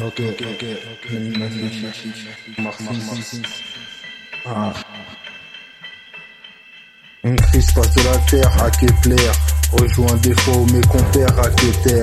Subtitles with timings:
[0.00, 0.64] Ok, ok, ok.
[4.46, 4.72] Ah.
[7.36, 9.32] Crise passe de la terre à Kepler.
[9.72, 12.00] Rejoint des fois mes compères à Keter.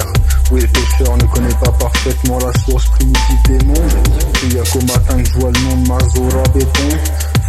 [0.52, 4.08] Oui, le pêcheur ne connaît pas parfaitement la source primitive des mondes.
[4.44, 6.90] Il y a qu'au matin que je vois le nom de Mazora Béton.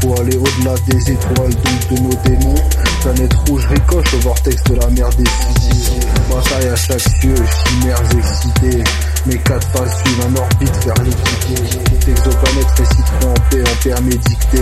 [0.06, 2.54] Faut aller au-delà des étoiles, donc de nos démons.
[3.02, 6.06] Planète rouge ricoche au vortex de la mer décidée.
[6.30, 8.84] Bataille à chaque cieux, chimères excitées.
[9.26, 11.78] Mes quatre faces suivent en orbite vers l'équité.
[12.08, 14.60] Exoplanètes réciteront en paix, en permédicté.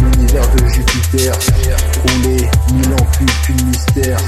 [0.00, 1.34] L'univers de Jupiter,
[2.06, 4.18] roulé, mille ans plus qu'une mystère.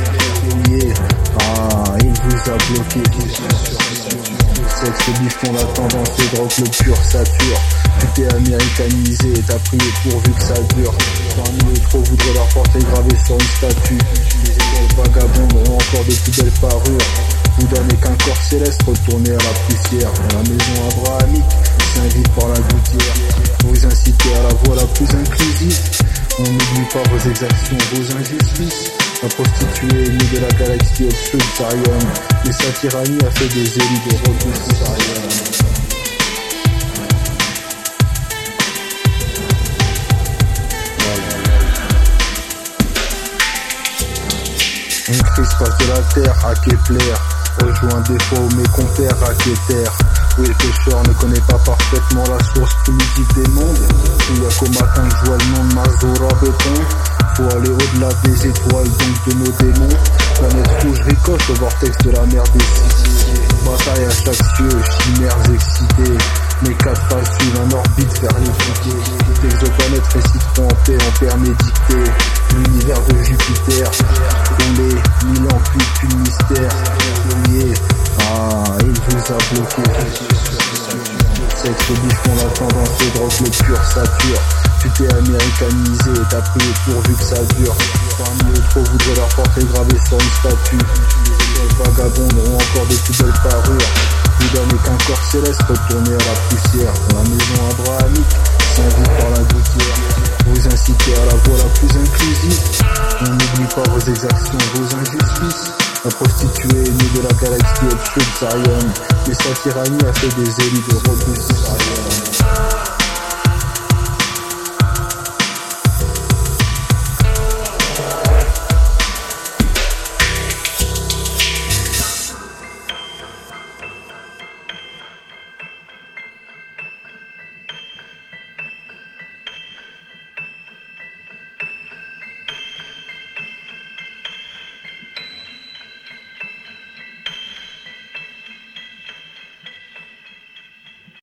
[4.91, 7.61] Sexe bifton, la tendance et drogue, le pur sature.
[8.01, 10.93] Tu t'es américanisé et t'as prié pourvu que ça dure.
[11.37, 13.99] Parmi les trop voudraient leur porter gravé sur une statue.
[14.45, 17.07] Les étoiles vagabondes ont encore de plus belles parures.
[17.59, 20.11] Vous donnez qu'un corps céleste retourné à la poussière.
[20.33, 21.45] La maison abrahamique,
[21.95, 23.15] s'invite par la gouttière.
[23.65, 25.79] Vous incitez à la voie la plus inclusive.
[26.41, 28.91] On n'oublie pas vos exactions, vos injustices.
[29.23, 31.99] La prostituée née de la galaxie Obscurtarium.
[32.47, 35.29] Mais sa tyrannie a fait des élus de Robustarium.
[45.09, 47.15] Une crise passe de la terre à Kepler.
[47.61, 49.91] Rejoint des fois mes compères à Keter.
[50.39, 53.87] Oui, le pêcheur ne connaît pas parfaitement la source primitive des mondes.
[54.31, 57.20] Il y a qu'au matin que je vois le nom de Mazora Béton.
[57.41, 59.97] Faut aller au-delà des étoiles, donc de nos démons.
[60.39, 63.41] Planète rouge ricoche au vortex de la mer décidée.
[63.65, 66.19] Bataille à chaque cieux, chimères excitées.
[66.63, 68.95] Mes quatre faces suivent en orbite vers l'équité.
[69.43, 71.39] Les exoplanètes réciteront en paix, en.
[72.57, 73.91] L'univers de Jupiter,
[74.61, 74.95] roulé,
[75.25, 76.75] mille ans plus mystère.
[78.19, 80.30] Ah, il vous a bloqué.
[81.71, 84.43] Sexe bifton, la tendance et drogue, le pur sature.
[84.83, 87.77] Tu t'es américanisé et t'as prié pourvu que ça dure.
[88.19, 90.79] Parmi les trop voudraient leur porter gravé sur une statue.
[91.27, 93.89] Les étoiles vagabondes ont encore de plus belles parures.
[94.41, 96.93] Vous donnez qu'un corps céleste retourné à la poussière.
[97.15, 98.35] La maison abrahamique,
[98.75, 99.97] s'invite par la gouttière.
[100.47, 102.61] Vous incitez à la voie la plus inclusive.
[103.21, 104.59] On n'oublie pas vos exactions.
[106.03, 108.93] La prostituée née de la galaxie Obscurtarium.
[109.29, 112.00] Mais sa tyrannie a fait des élus de Robustarium.